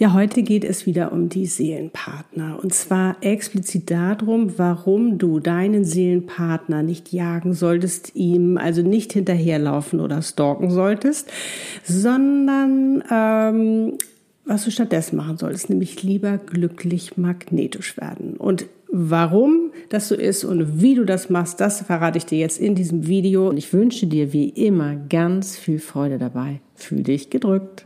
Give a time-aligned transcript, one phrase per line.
[0.00, 2.58] Ja, heute geht es wieder um die Seelenpartner.
[2.62, 10.00] Und zwar explizit darum, warum du deinen Seelenpartner nicht jagen solltest, ihm also nicht hinterherlaufen
[10.00, 11.30] oder stalken solltest,
[11.84, 13.98] sondern ähm,
[14.46, 18.38] was du stattdessen machen solltest, nämlich lieber glücklich magnetisch werden.
[18.38, 22.58] Und warum das so ist und wie du das machst, das verrate ich dir jetzt
[22.58, 23.50] in diesem Video.
[23.50, 26.62] Und ich wünsche dir wie immer ganz viel Freude dabei.
[26.74, 27.84] Fühl dich gedrückt.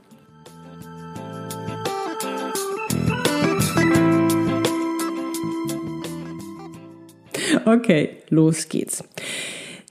[7.66, 9.04] Okay, los geht's.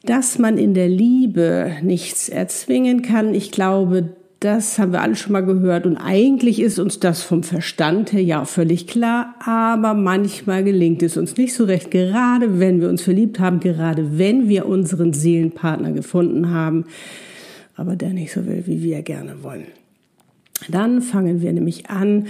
[0.04, 4.10] Dass man in der Liebe nichts erzwingen kann, ich glaube,
[4.44, 8.22] das haben wir alle schon mal gehört und eigentlich ist uns das vom Verstand her
[8.22, 13.02] ja völlig klar, aber manchmal gelingt es uns nicht so recht, gerade wenn wir uns
[13.02, 16.86] verliebt haben, gerade wenn wir unseren Seelenpartner gefunden haben,
[17.76, 19.68] aber der nicht so will, wie wir gerne wollen.
[20.70, 22.28] Dann fangen wir nämlich an,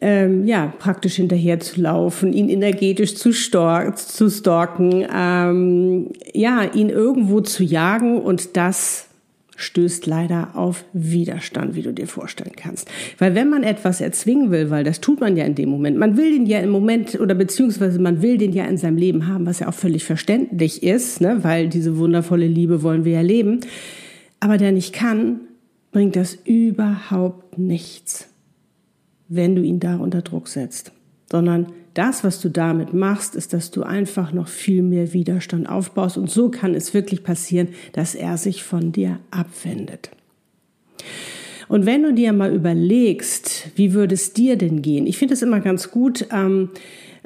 [0.00, 6.90] ähm, ja, praktisch hinterher zu laufen, ihn energetisch zu, stalk, zu stalken, ähm, ja, ihn
[6.90, 9.06] irgendwo zu jagen und das
[9.56, 12.90] stößt leider auf Widerstand, wie du dir vorstellen kannst.
[13.18, 16.18] Weil wenn man etwas erzwingen will, weil das tut man ja in dem Moment, man
[16.18, 19.46] will den ja im Moment oder beziehungsweise man will den ja in seinem Leben haben,
[19.46, 23.60] was ja auch völlig verständlich ist, ne, weil diese wundervolle Liebe wollen wir ja leben,
[24.40, 25.40] aber der nicht kann,
[25.90, 28.28] bringt das überhaupt nichts
[29.28, 30.92] wenn du ihn da unter Druck setzt,
[31.30, 36.18] sondern das, was du damit machst, ist, dass du einfach noch viel mehr Widerstand aufbaust
[36.18, 40.10] und so kann es wirklich passieren, dass er sich von dir abwendet.
[41.68, 45.06] Und wenn du dir mal überlegst, wie würde es dir denn gehen?
[45.06, 46.70] Ich finde es immer ganz gut, ähm,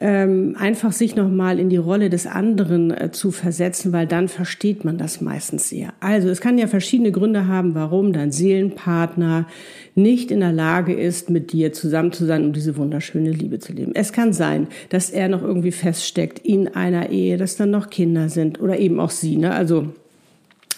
[0.00, 4.83] ähm, einfach sich nochmal in die Rolle des anderen äh, zu versetzen, weil dann versteht
[4.83, 5.93] man das meistens eher.
[6.00, 9.47] Also es kann ja verschiedene Gründe haben, warum dein Seelenpartner
[9.94, 13.75] nicht in der Lage ist, mit dir zusammen zu sein, um diese wunderschöne Liebe zu
[13.75, 13.93] leben.
[13.94, 18.31] Es kann sein, dass er noch irgendwie feststeckt in einer Ehe, dass dann noch Kinder
[18.31, 19.53] sind oder eben auch sie, ne?
[19.53, 19.88] also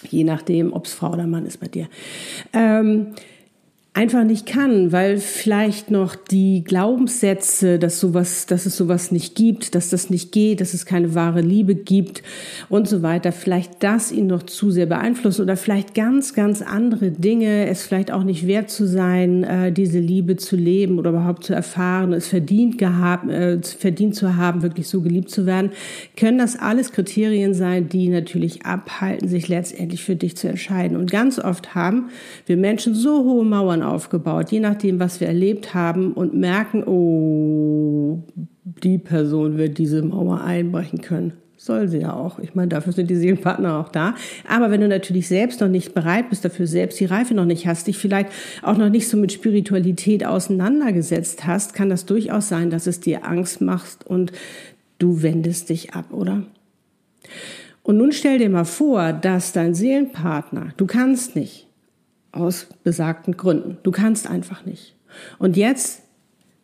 [0.09, 1.87] je nachdem, ob es Frau oder Mann ist bei dir.
[2.51, 3.13] Ähm,
[3.95, 9.75] einfach nicht kann, weil vielleicht noch die Glaubenssätze, dass sowas, dass es sowas nicht gibt,
[9.75, 12.23] dass das nicht geht, dass es keine wahre Liebe gibt
[12.69, 17.11] und so weiter, vielleicht das ihn noch zu sehr beeinflussen oder vielleicht ganz, ganz andere
[17.11, 21.43] Dinge, es vielleicht auch nicht wert zu sein, äh, diese Liebe zu leben oder überhaupt
[21.43, 25.69] zu erfahren, es verdient gehabt, äh, verdient zu haben, wirklich so geliebt zu werden,
[26.17, 30.97] können das alles Kriterien sein, die natürlich abhalten, sich letztendlich für dich zu entscheiden.
[30.97, 32.09] Und ganz oft haben
[32.47, 38.23] wir Menschen so hohe Mauern aufgebaut, je nachdem, was wir erlebt haben und merken, oh,
[38.63, 41.33] die Person wird diese Mauer einbrechen können.
[41.57, 42.39] Soll sie ja auch.
[42.39, 44.15] Ich meine, dafür sind die Seelenpartner auch da.
[44.49, 47.67] Aber wenn du natürlich selbst noch nicht bereit bist, dafür selbst die Reife noch nicht
[47.67, 48.31] hast, dich vielleicht
[48.63, 53.25] auch noch nicht so mit Spiritualität auseinandergesetzt hast, kann das durchaus sein, dass es dir
[53.25, 54.33] Angst macht und
[54.99, 56.43] du wendest dich ab, oder?
[57.81, 61.67] Und nun stell dir mal vor, dass dein Seelenpartner, du kannst nicht,
[62.33, 63.77] aus besagten Gründen.
[63.83, 64.95] Du kannst einfach nicht.
[65.39, 66.01] Und jetzt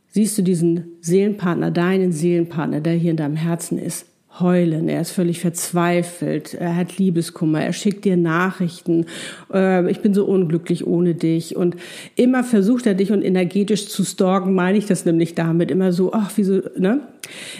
[0.09, 4.05] siehst du diesen Seelenpartner, deinen Seelenpartner, der hier in deinem Herzen ist,
[4.39, 4.89] heulen.
[4.89, 6.53] Er ist völlig verzweifelt.
[6.53, 7.61] Er hat Liebeskummer.
[7.61, 9.05] Er schickt dir Nachrichten.
[9.53, 11.55] Äh, ich bin so unglücklich ohne dich.
[11.55, 11.75] Und
[12.15, 15.71] immer versucht er dich und energetisch zu stalken, meine ich das nämlich damit.
[15.71, 17.01] Immer so, ach, wieso, ne?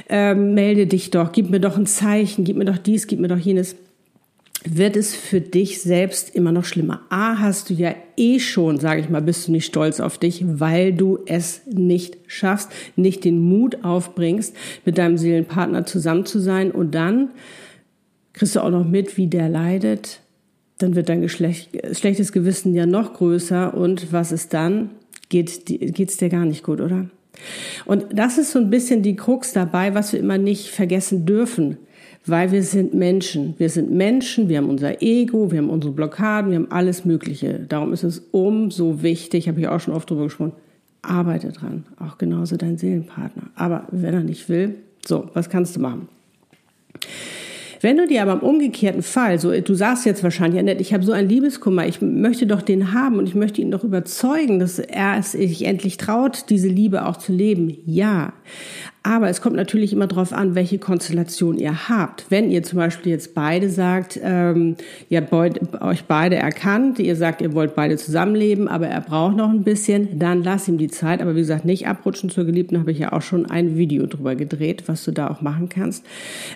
[0.08, 3.28] Ähm, melde dich doch, gib mir doch ein Zeichen, gib mir doch dies, gib mir
[3.28, 3.76] doch jenes
[4.66, 7.02] wird es für dich selbst immer noch schlimmer.
[7.10, 10.44] A, hast du ja eh schon, sage ich mal, bist du nicht stolz auf dich,
[10.46, 16.72] weil du es nicht schaffst, nicht den Mut aufbringst, mit deinem Seelenpartner zusammen zu sein
[16.72, 17.30] und dann
[18.34, 20.22] kriegst du auch noch mit, wie der leidet.
[20.78, 24.92] Dann wird dein Geschlecht, schlechtes Gewissen ja noch größer und was ist dann?
[25.30, 27.10] Geht geht's dir gar nicht gut, oder?
[27.86, 31.78] Und das ist so ein bisschen die Krux dabei, was wir immer nicht vergessen dürfen
[32.30, 33.56] weil wir sind Menschen.
[33.58, 37.60] Wir sind Menschen, wir haben unser Ego, wir haben unsere Blockaden, wir haben alles Mögliche.
[37.68, 40.54] Darum ist es umso wichtig, habe ich auch schon oft drüber gesprochen,
[41.02, 41.86] arbeite dran.
[42.00, 43.44] Auch genauso dein Seelenpartner.
[43.56, 46.08] Aber wenn er nicht will, so, was kannst du machen?
[47.82, 51.04] Wenn du dir aber im umgekehrten Fall, so du sagst jetzt wahrscheinlich, Annette, ich habe
[51.04, 54.80] so einen Liebeskummer, ich möchte doch den haben und ich möchte ihn doch überzeugen, dass
[54.80, 57.78] er es sich endlich traut, diese Liebe auch zu leben.
[57.86, 58.34] Ja,
[59.02, 62.26] aber es kommt natürlich immer darauf an, welche Konstellation ihr habt.
[62.30, 64.76] Wenn ihr zum Beispiel jetzt beide sagt, ähm,
[65.08, 65.34] ihr habt
[65.82, 70.20] euch beide erkannt, ihr sagt, ihr wollt beide zusammenleben, aber er braucht noch ein bisschen,
[70.20, 71.22] dann lass ihm die Zeit.
[71.22, 74.36] Aber wie gesagt, nicht abrutschen zur Geliebten, habe ich ja auch schon ein Video drüber
[74.36, 76.06] gedreht, was du da auch machen kannst.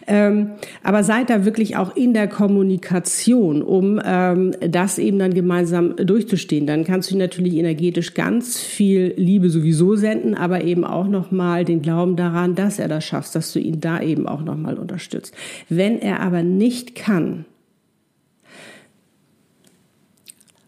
[0.05, 0.51] Ähm,
[0.83, 6.67] aber seid da wirklich auch in der Kommunikation, um ähm, das eben dann gemeinsam durchzustehen.
[6.67, 11.81] Dann kannst du natürlich energetisch ganz viel Liebe sowieso senden, aber eben auch nochmal den
[11.81, 15.35] Glauben daran, daran, dass er das schafft, dass du ihn da eben auch nochmal unterstützt.
[15.69, 17.45] Wenn er aber nicht kann,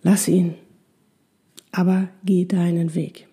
[0.03, 0.53] lass ihn,
[1.71, 3.27] aber geh deinen Weg.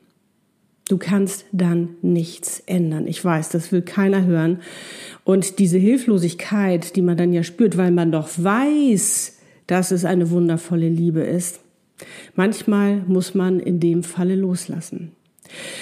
[0.88, 3.06] Du kannst dann nichts ändern.
[3.06, 4.60] Ich weiß, das will keiner hören.
[5.24, 10.30] Und diese Hilflosigkeit, die man dann ja spürt, weil man doch weiß, dass es eine
[10.30, 11.60] wundervolle Liebe ist,
[12.34, 15.12] manchmal muss man in dem Falle loslassen.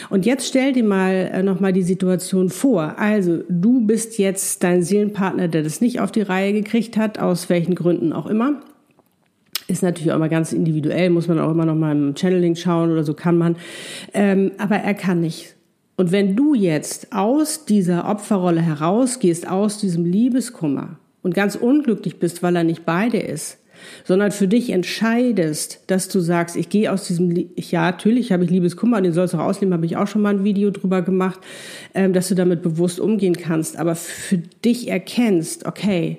[0.09, 2.99] Und jetzt stell dir mal äh, nochmal die Situation vor.
[2.99, 7.49] Also du bist jetzt dein Seelenpartner, der das nicht auf die Reihe gekriegt hat, aus
[7.49, 8.61] welchen Gründen auch immer.
[9.69, 12.91] Ist natürlich auch immer ganz individuell, muss man auch immer noch mal im Channeling schauen
[12.91, 13.57] oder so kann man.
[14.13, 15.55] Ähm, aber er kann nicht.
[15.97, 22.43] Und wenn du jetzt aus dieser Opferrolle herausgehst, aus diesem Liebeskummer und ganz unglücklich bist,
[22.43, 23.59] weil er nicht beide ist,
[24.05, 28.51] sondern für dich entscheidest, dass du sagst, ich gehe aus diesem, ja, natürlich habe ich
[28.51, 31.41] Liebeskummer, den sollst du auch ausleben, habe ich auch schon mal ein Video drüber gemacht,
[31.95, 36.19] ähm, dass du damit bewusst umgehen kannst, aber für dich erkennst, okay,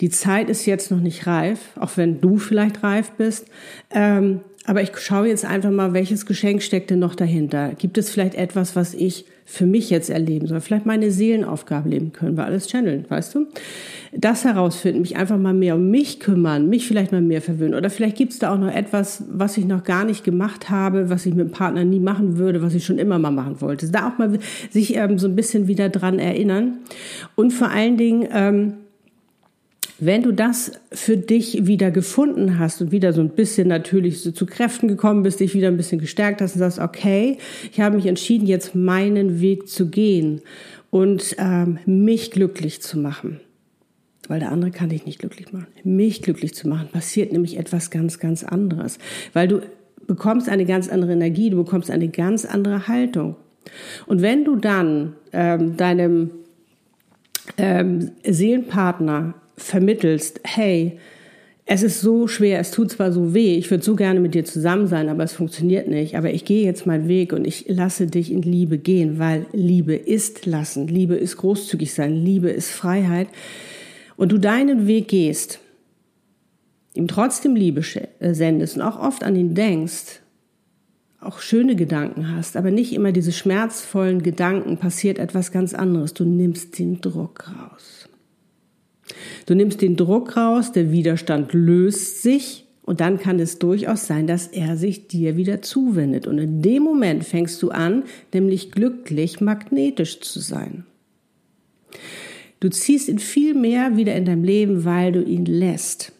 [0.00, 3.46] die Zeit ist jetzt noch nicht reif, auch wenn du vielleicht reif bist.
[3.90, 7.72] Ähm, aber ich schaue jetzt einfach mal, welches Geschenk steckt denn noch dahinter?
[7.78, 10.60] Gibt es vielleicht etwas, was ich für mich jetzt erleben soll?
[10.60, 13.46] Vielleicht meine Seelenaufgabe leben können wir alles channeln, weißt du?
[14.12, 17.74] Das herausfinden, mich einfach mal mehr um mich kümmern, mich vielleicht mal mehr verwöhnen.
[17.74, 21.08] Oder vielleicht gibt es da auch noch etwas, was ich noch gar nicht gemacht habe,
[21.08, 23.90] was ich mit dem Partner nie machen würde, was ich schon immer mal machen wollte.
[23.90, 24.38] Da auch mal
[24.68, 26.80] sich ähm, so ein bisschen wieder dran erinnern.
[27.36, 28.74] Und vor allen Dingen, ähm,
[30.00, 34.30] wenn du das für dich wieder gefunden hast und wieder so ein bisschen natürlich so
[34.30, 37.38] zu Kräften gekommen bist, dich wieder ein bisschen gestärkt hast und sagst, okay,
[37.72, 40.40] ich habe mich entschieden, jetzt meinen Weg zu gehen
[40.90, 43.40] und ähm, mich glücklich zu machen.
[44.28, 45.66] Weil der andere kann dich nicht glücklich machen.
[45.84, 48.98] Mich glücklich zu machen, passiert nämlich etwas ganz, ganz anderes.
[49.32, 49.62] Weil du
[50.06, 53.36] bekommst eine ganz andere Energie, du bekommst eine ganz andere Haltung.
[54.06, 56.30] Und wenn du dann ähm, deinem
[57.56, 60.98] ähm, Seelenpartner vermittelst, hey,
[61.70, 64.46] es ist so schwer, es tut zwar so weh, ich würde so gerne mit dir
[64.46, 66.16] zusammen sein, aber es funktioniert nicht.
[66.16, 69.94] Aber ich gehe jetzt meinen Weg und ich lasse dich in Liebe gehen, weil Liebe
[69.94, 73.28] ist lassen, Liebe ist großzügig sein, Liebe ist Freiheit.
[74.16, 75.60] Und du deinen Weg gehst,
[76.94, 77.82] ihm trotzdem Liebe
[78.18, 80.20] äh, sendest und auch oft an ihn denkst,
[81.20, 86.14] auch schöne Gedanken hast, aber nicht immer diese schmerzvollen Gedanken, passiert etwas ganz anderes.
[86.14, 87.97] Du nimmst den Druck raus.
[89.46, 94.26] Du nimmst den Druck raus, der Widerstand löst sich und dann kann es durchaus sein,
[94.26, 96.26] dass er sich dir wieder zuwendet.
[96.26, 100.86] Und in dem Moment fängst du an, nämlich glücklich magnetisch zu sein.
[102.60, 106.12] Du ziehst ihn viel mehr wieder in dein Leben, weil du ihn lässt.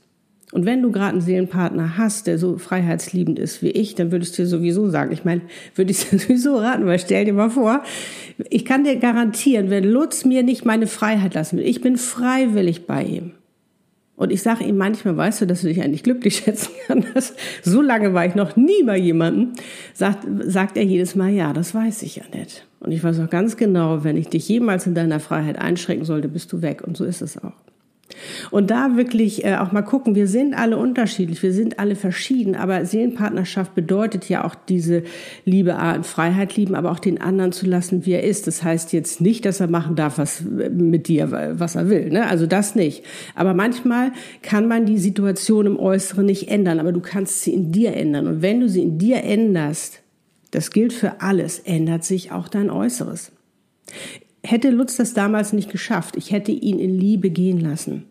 [0.53, 4.39] Und wenn du gerade einen Seelenpartner hast, der so freiheitsliebend ist wie ich, dann würdest
[4.39, 5.43] du dir sowieso sagen, ich meine,
[5.75, 7.83] würde ich dir sowieso raten, weil stell dir mal vor,
[8.49, 12.87] ich kann dir garantieren, wenn Lutz mir nicht meine Freiheit lassen will, ich bin freiwillig
[12.87, 13.33] bei ihm.
[14.17, 17.35] Und ich sage ihm manchmal, weißt du, dass du dich eigentlich glücklich schätzen kannst.
[17.63, 19.53] So lange war ich noch nie bei jemandem.
[19.95, 22.67] Sagt, sagt er jedes Mal, ja, das weiß ich ja nicht.
[22.81, 26.27] Und ich weiß auch ganz genau, wenn ich dich jemals in deiner Freiheit einschränken sollte,
[26.27, 26.83] bist du weg.
[26.85, 27.53] Und so ist es auch.
[28.51, 32.55] Und da wirklich äh, auch mal gucken, wir sind alle unterschiedlich, wir sind alle verschieden,
[32.55, 35.03] aber Seelenpartnerschaft bedeutet ja auch diese
[35.45, 38.47] Liebe in Freiheit lieben, aber auch den anderen zu lassen, wie er ist.
[38.47, 42.11] Das heißt jetzt nicht, dass er machen darf, was mit dir, was er will.
[42.11, 42.27] Ne?
[42.29, 43.05] Also das nicht.
[43.35, 47.73] Aber manchmal kann man die Situation im Äußeren nicht ändern, aber du kannst sie in
[47.73, 48.27] dir ändern.
[48.27, 50.01] Und wenn du sie in dir änderst,
[50.51, 53.33] das gilt für alles, ändert sich auch dein Äußeres.
[54.51, 58.05] Hätte Lutz das damals nicht geschafft, ich hätte ihn in Liebe gehen lassen.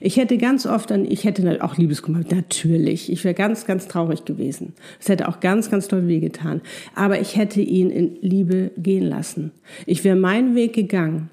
[0.00, 3.12] Ich hätte ganz oft an, ich hätte auch Liebeskummer, natürlich.
[3.12, 4.72] Ich wäre ganz, ganz traurig gewesen.
[4.98, 6.62] Es hätte auch ganz, ganz toll wehgetan.
[6.94, 9.52] Aber ich hätte ihn in Liebe gehen lassen.
[9.84, 11.28] Ich wäre meinen Weg gegangen.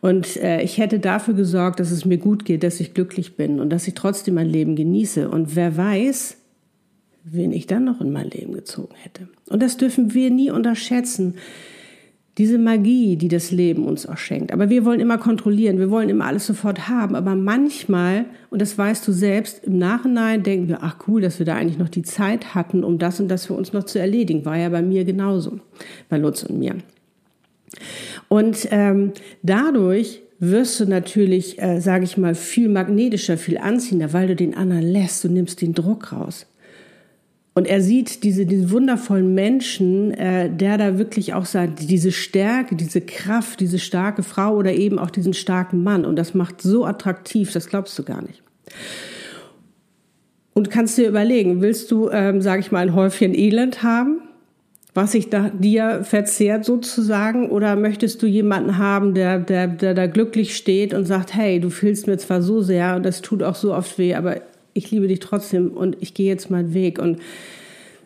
[0.00, 3.60] Und äh, ich hätte dafür gesorgt, dass es mir gut geht, dass ich glücklich bin
[3.60, 5.28] und dass ich trotzdem mein Leben genieße.
[5.28, 6.38] Und wer weiß,
[7.22, 9.28] wen ich dann noch in mein Leben gezogen hätte.
[9.48, 11.34] Und das dürfen wir nie unterschätzen.
[12.38, 14.52] Diese Magie, die das Leben uns auch schenkt.
[14.52, 17.16] Aber wir wollen immer kontrollieren, wir wollen immer alles sofort haben.
[17.16, 21.46] Aber manchmal, und das weißt du selbst, im Nachhinein denken wir, ach cool, dass wir
[21.46, 24.44] da eigentlich noch die Zeit hatten, um das und das für uns noch zu erledigen.
[24.44, 25.60] War ja bei mir genauso,
[26.10, 26.76] bei Lutz und mir.
[28.28, 29.12] Und ähm,
[29.42, 34.54] dadurch wirst du natürlich, äh, sage ich mal, viel magnetischer, viel anziehender, weil du den
[34.54, 36.46] anderen lässt, du nimmst den Druck raus.
[37.56, 42.76] Und er sieht diese, diesen wundervollen Menschen, äh, der da wirklich auch sagt, diese Stärke,
[42.76, 46.04] diese Kraft, diese starke Frau oder eben auch diesen starken Mann.
[46.04, 48.42] Und das macht so attraktiv, das glaubst du gar nicht.
[50.52, 54.20] Und kannst dir überlegen, willst du, ähm, sage ich mal, ein Häufchen Elend haben,
[54.92, 60.06] was sich da dir verzehrt sozusagen, oder möchtest du jemanden haben, der, der, der da
[60.08, 63.54] glücklich steht und sagt, hey, du fühlst mir zwar so sehr und das tut auch
[63.54, 64.42] so oft weh, aber
[64.76, 66.98] ich liebe dich trotzdem und ich gehe jetzt meinen Weg.
[66.98, 67.20] Und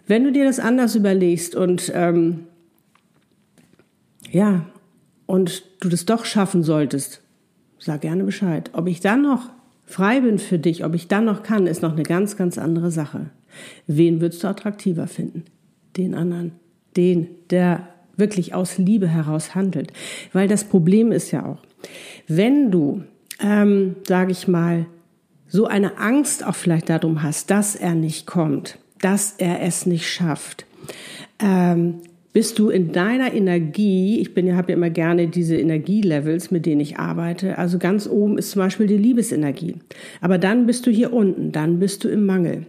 [0.06, 2.46] wenn du dir das anders überlegst und ähm,
[4.30, 4.66] ja,
[5.26, 7.22] und du das doch schaffen solltest,
[7.78, 8.70] sag gerne Bescheid.
[8.72, 9.50] Ob ich dann noch
[9.86, 12.90] frei bin für dich, ob ich dann noch kann, ist noch eine ganz, ganz andere
[12.90, 13.30] Sache.
[13.86, 15.44] Wen würdest du attraktiver finden?
[15.96, 16.52] Den anderen.
[16.96, 19.92] Den, der wirklich aus Liebe heraus handelt.
[20.32, 21.58] Weil das Problem ist ja auch,
[22.28, 23.02] wenn du,
[23.40, 24.86] ähm, sage ich mal,
[25.50, 30.08] so eine Angst auch vielleicht darum hast, dass er nicht kommt, dass er es nicht
[30.08, 30.64] schafft,
[31.40, 32.00] ähm,
[32.32, 36.64] bist du in deiner Energie, ich bin ja, habe ja immer gerne diese Energielevels, mit
[36.64, 37.58] denen ich arbeite.
[37.58, 39.76] Also ganz oben ist zum Beispiel die Liebesenergie.
[40.20, 42.66] Aber dann bist du hier unten, dann bist du im Mangel.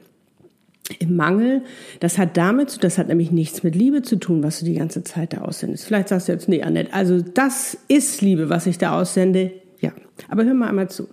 [0.98, 1.62] Im Mangel,
[2.00, 5.04] das hat damit, das hat nämlich nichts mit Liebe zu tun, was du die ganze
[5.04, 5.86] Zeit da aussendest.
[5.86, 9.52] Vielleicht sagst du jetzt, nee, Annette, also das ist Liebe, was ich da aussende.
[9.82, 9.92] Ja,
[10.30, 11.10] aber hör mal einmal zu.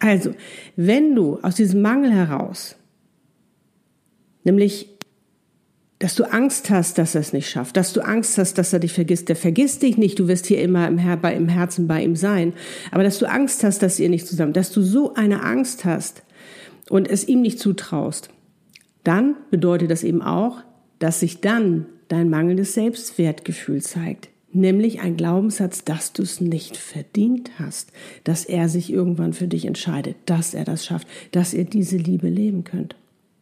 [0.00, 0.34] Also,
[0.74, 2.74] wenn du aus diesem Mangel heraus,
[4.42, 4.88] nämlich,
[6.00, 8.80] dass du Angst hast, dass er es nicht schafft, dass du Angst hast, dass er
[8.80, 11.86] dich vergisst, der vergisst dich nicht, du wirst hier immer im, Her bei, im Herzen
[11.86, 12.54] bei ihm sein,
[12.90, 16.24] aber dass du Angst hast, dass ihr nicht zusammen, dass du so eine Angst hast
[16.90, 18.30] und es ihm nicht zutraust,
[19.04, 20.58] dann bedeutet das eben auch,
[20.98, 27.50] dass sich dann dein mangelndes Selbstwertgefühl zeigt nämlich ein Glaubenssatz, dass du es nicht verdient
[27.58, 27.92] hast,
[28.24, 32.28] dass er sich irgendwann für dich entscheidet, dass er das schafft, dass ihr diese Liebe
[32.28, 32.96] leben könnt.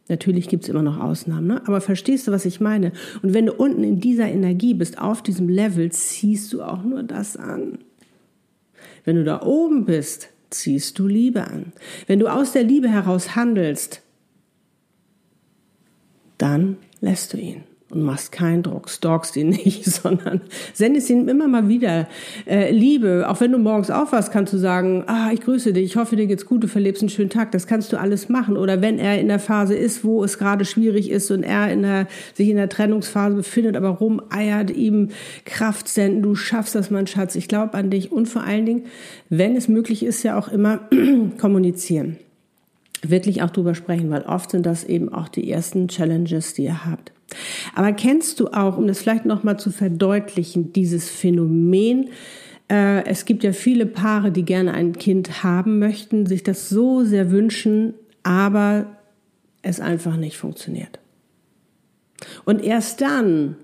[0.09, 1.67] Natürlich gibt's immer noch Ausnahmen, ne?
[1.67, 2.93] aber verstehst du, was ich meine?
[3.23, 7.03] Und wenn du unten in dieser Energie bist, auf diesem Level, ziehst du auch nur
[7.03, 7.79] das an.
[9.03, 11.73] Wenn du da oben bist, ziehst du Liebe an.
[12.07, 14.01] Wenn du aus der Liebe heraus handelst,
[16.37, 20.41] dann lässt du ihn und machst keinen Druck, stalkst ihn nicht, sondern
[20.73, 22.07] sendest ihm immer mal wieder
[22.45, 23.25] äh, Liebe.
[23.29, 26.27] Auch wenn du morgens aufwachst, kannst du sagen, ah, ich grüße dich, ich hoffe, dir
[26.27, 27.51] geht's gut, du verlebst einen schönen Tag.
[27.51, 28.57] Das kannst du alles machen.
[28.57, 31.83] Oder wenn er in der Phase ist, wo es gerade schwierig ist und er in
[31.83, 35.09] der, sich in der Trennungsphase befindet, aber rumeiert, ihm
[35.45, 38.11] Kraft senden, du schaffst das, mein Schatz, ich glaube an dich.
[38.11, 38.85] Und vor allen Dingen,
[39.29, 40.81] wenn es möglich ist, ja auch immer
[41.39, 42.17] kommunizieren.
[43.03, 46.85] Wirklich auch drüber sprechen, weil oft sind das eben auch die ersten Challenges, die ihr
[46.85, 47.11] habt.
[47.75, 52.09] Aber kennst du auch, um das vielleicht nochmal zu verdeutlichen, dieses Phänomen,
[52.69, 57.03] äh, es gibt ja viele Paare, die gerne ein Kind haben möchten, sich das so
[57.03, 57.93] sehr wünschen,
[58.23, 58.97] aber
[59.61, 60.99] es einfach nicht funktioniert.
[62.45, 63.55] Und erst dann,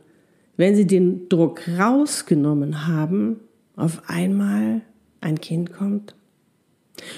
[0.57, 3.39] wenn sie den Druck rausgenommen haben,
[3.75, 4.81] auf einmal
[5.21, 6.15] ein Kind kommt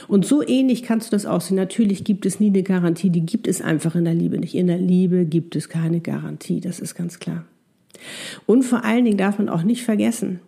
[0.07, 1.57] und so ähnlich kannst du das aussehen.
[1.57, 4.55] Natürlich gibt es nie eine Garantie, die gibt es einfach in der Liebe nicht.
[4.55, 7.45] In der Liebe gibt es keine Garantie, das ist ganz klar.
[8.45, 10.39] Und vor allen Dingen darf man auch nicht vergessen,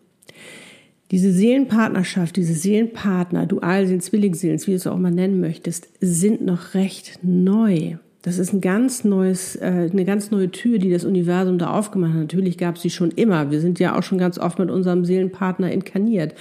[1.12, 6.74] diese Seelenpartnerschaft, diese Seelenpartner, Dualseelen, Zwillingsseelen, wie du es auch mal nennen möchtest, sind noch
[6.74, 7.96] recht neu.
[8.24, 12.12] Das ist ein ganz neues, äh, eine ganz neue Tür, die das Universum da aufgemacht
[12.12, 12.20] hat.
[12.20, 13.52] Natürlich gab es sie schon immer.
[13.52, 16.34] Wir sind ja auch schon ganz oft mit unserem Seelenpartner inkarniert.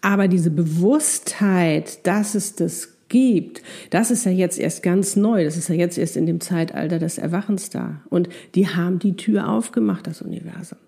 [0.00, 5.44] Aber diese Bewusstheit, dass es das gibt, das ist ja jetzt erst ganz neu.
[5.44, 8.02] Das ist ja jetzt erst in dem Zeitalter des Erwachens da.
[8.08, 10.78] Und die haben die Tür aufgemacht, das Universum.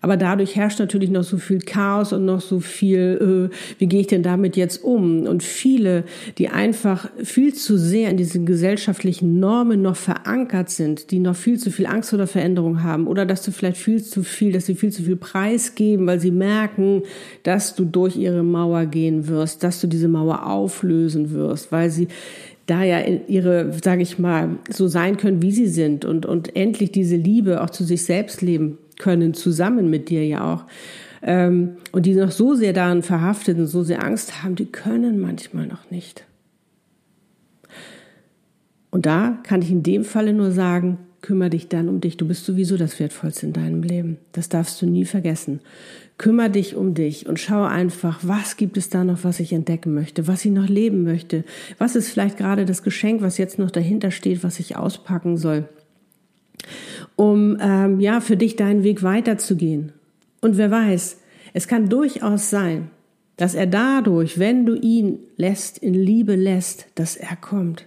[0.00, 4.00] Aber dadurch herrscht natürlich noch so viel Chaos und noch so viel, äh, wie gehe
[4.00, 5.26] ich denn damit jetzt um?
[5.26, 6.04] Und viele,
[6.38, 11.58] die einfach viel zu sehr in diesen gesellschaftlichen Normen noch verankert sind, die noch viel
[11.58, 14.74] zu viel Angst oder Veränderung haben oder dass du vielleicht viel zu viel, dass sie
[14.74, 17.02] viel zu viel Preis geben, weil sie merken,
[17.42, 22.08] dass du durch ihre Mauer gehen wirst, dass du diese Mauer auflösen wirst, weil sie
[22.66, 26.90] da ja ihre, sage ich mal, so sein können, wie sie sind und, und endlich
[26.90, 30.64] diese Liebe auch zu sich selbst leben können, zusammen mit dir ja auch.
[31.22, 35.20] Ähm, und die noch so sehr daran verhaftet und so sehr Angst haben, die können
[35.20, 36.24] manchmal noch nicht.
[38.90, 42.16] Und da kann ich in dem Falle nur sagen, kümmere dich dann um dich.
[42.16, 44.18] Du bist sowieso das Wertvollste in deinem Leben.
[44.32, 45.60] Das darfst du nie vergessen.
[46.18, 49.92] Kümmere dich um dich und schau einfach, was gibt es da noch, was ich entdecken
[49.92, 51.44] möchte, was ich noch leben möchte.
[51.78, 55.68] Was ist vielleicht gerade das Geschenk, was jetzt noch dahinter steht, was ich auspacken soll,
[57.16, 59.92] um ähm, ja für dich deinen Weg weiterzugehen.
[60.40, 61.18] Und wer weiß,
[61.54, 62.90] es kann durchaus sein,
[63.36, 67.86] dass er dadurch, wenn du ihn lässt, in Liebe lässt, dass er kommt.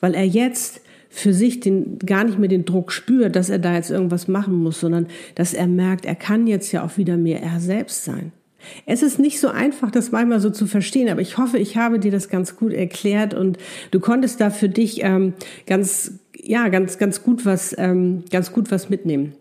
[0.00, 3.74] Weil er jetzt für sich den, gar nicht mehr den Druck spürt, dass er da
[3.74, 5.06] jetzt irgendwas machen muss, sondern
[5.36, 8.32] dass er merkt, er kann jetzt ja auch wieder mehr er selbst sein.
[8.86, 11.98] Es ist nicht so einfach, das manchmal so zu verstehen, aber ich hoffe, ich habe
[11.98, 13.58] dir das ganz gut erklärt und
[13.90, 15.34] du konntest da für dich ähm,
[15.66, 19.34] ganz, ja, ganz, ganz gut was, ähm, ganz gut was mitnehmen.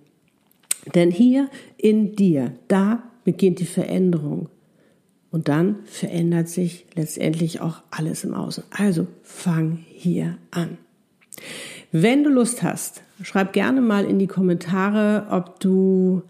[0.96, 4.50] Denn hier in dir, da beginnt die Veränderung.
[5.32, 8.66] Und dann verändert sich letztendlich auch alles im Außen.
[8.70, 10.78] Also fang hier an.
[11.92, 16.22] Wenn du Lust hast, schreib gerne mal in die Kommentare, ob du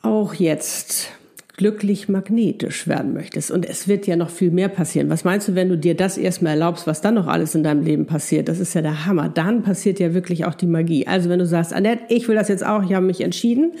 [0.00, 1.10] auch jetzt
[1.58, 3.50] glücklich magnetisch werden möchtest.
[3.50, 5.10] Und es wird ja noch viel mehr passieren.
[5.10, 7.82] Was meinst du, wenn du dir das erstmal erlaubst, was dann noch alles in deinem
[7.82, 8.48] Leben passiert?
[8.48, 9.28] Das ist ja der Hammer.
[9.28, 11.06] Dann passiert ja wirklich auch die Magie.
[11.06, 13.72] Also wenn du sagst, Annette, ich will das jetzt auch, ich habe mich entschieden,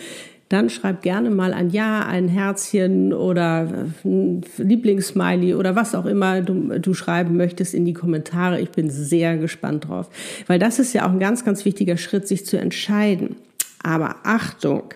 [0.48, 3.68] dann schreib gerne mal ein Ja, ein Herzchen oder
[4.04, 8.60] ein Lieblingssmiley oder was auch immer du, du schreiben möchtest in die Kommentare.
[8.60, 10.08] Ich bin sehr gespannt drauf,
[10.46, 13.36] weil das ist ja auch ein ganz, ganz wichtiger Schritt, sich zu entscheiden.
[13.82, 14.94] Aber Achtung,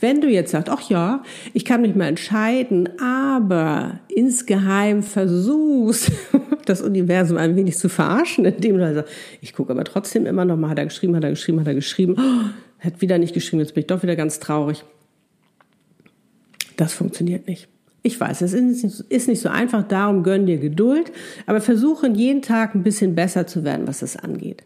[0.00, 1.22] wenn du jetzt sagst, ach ja,
[1.52, 6.10] ich kann mich mal entscheiden, aber insgeheim versuchst,
[6.64, 10.56] das Universum ein wenig zu verarschen, indem du sagst, ich gucke aber trotzdem immer noch
[10.56, 12.48] mal, hat er geschrieben, hat er geschrieben, hat er geschrieben, oh,
[12.84, 14.84] hat wieder nicht geschrieben, jetzt bin ich doch wieder ganz traurig.
[16.76, 17.68] Das funktioniert nicht.
[18.02, 21.10] Ich weiß, es ist nicht so einfach, darum gönn dir Geduld,
[21.46, 24.64] aber versuche jeden Tag ein bisschen besser zu werden, was das angeht.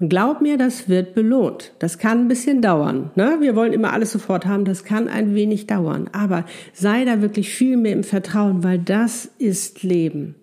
[0.00, 1.72] Und glaub mir, das wird belohnt.
[1.78, 3.10] Das kann ein bisschen dauern.
[3.16, 3.36] Ne?
[3.40, 6.08] Wir wollen immer alles sofort haben, das kann ein wenig dauern.
[6.12, 10.36] Aber sei da wirklich viel mehr im Vertrauen, weil das ist Leben.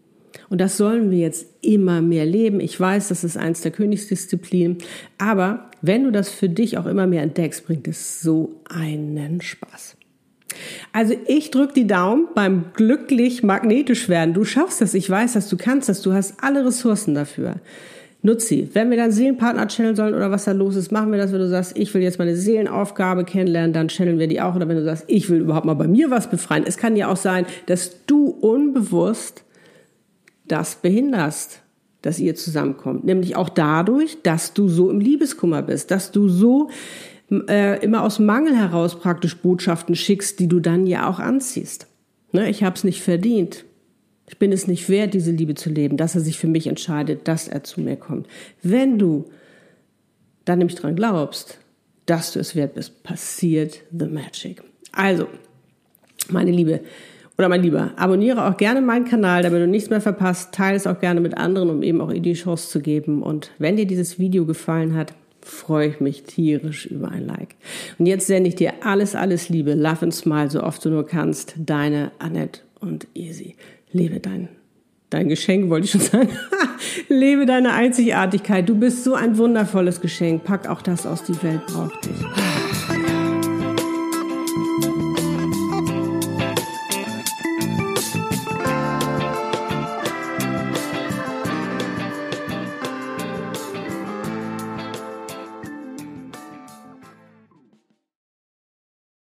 [0.49, 2.59] Und das sollen wir jetzt immer mehr leben.
[2.59, 4.77] Ich weiß, das ist eins der Königsdisziplinen.
[5.17, 9.97] Aber wenn du das für dich auch immer mehr entdeckst, bringt es so einen Spaß.
[10.93, 14.33] Also ich drücke die Daumen beim glücklich magnetisch werden.
[14.33, 17.55] Du schaffst das, ich weiß dass du kannst das, du hast alle Ressourcen dafür.
[18.27, 18.69] Nutz sie.
[18.73, 21.39] Wenn wir dann Seelenpartner channeln sollen oder was da los ist, machen wir das, wenn
[21.39, 24.53] du sagst, ich will jetzt meine Seelenaufgabe kennenlernen, dann channeln wir die auch.
[24.55, 26.65] Oder wenn du sagst, ich will überhaupt mal bei mir was befreien.
[26.67, 29.45] Es kann ja auch sein, dass du unbewusst
[30.45, 31.61] das behinderst,
[32.01, 33.05] dass ihr zusammenkommt.
[33.05, 36.69] Nämlich auch dadurch, dass du so im Liebeskummer bist, dass du so
[37.31, 41.87] äh, immer aus Mangel heraus praktisch Botschaften schickst, die du dann ja auch anziehst.
[42.33, 43.63] Ne, ich habe es nicht verdient.
[44.27, 47.27] Ich bin es nicht wert, diese Liebe zu leben, dass er sich für mich entscheidet,
[47.27, 48.27] dass er zu mir kommt.
[48.61, 49.25] Wenn du
[50.45, 51.59] dann nämlich dran glaubst,
[52.05, 54.61] dass du es wert bist, passiert the magic.
[54.91, 55.27] Also,
[56.29, 56.81] meine Liebe
[57.37, 60.53] oder mein Lieber, abonniere auch gerne meinen Kanal, damit du nichts mehr verpasst.
[60.53, 63.21] Teile es auch gerne mit anderen, um eben auch ihr die Chance zu geben.
[63.21, 67.55] Und wenn dir dieses Video gefallen hat, freue ich mich tierisch über ein Like.
[67.99, 71.05] Und jetzt sende ich dir alles, alles Liebe, Love and Smile, so oft du nur
[71.05, 71.53] kannst.
[71.57, 73.55] Deine Annette und Easy.
[73.91, 74.49] Lebe dein,
[75.09, 76.29] dein Geschenk, wollte ich schon sagen.
[77.07, 78.67] Lebe deine Einzigartigkeit.
[78.67, 80.43] Du bist so ein wundervolles Geschenk.
[80.43, 82.56] Pack auch das aus, die Welt braucht dich.